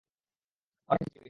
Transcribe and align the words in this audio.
অনেক 0.89 1.07
ভিজে 1.07 1.09
গেছি। 1.09 1.19